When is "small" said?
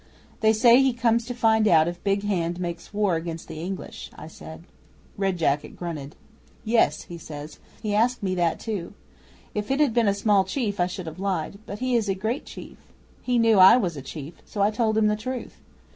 10.15-10.43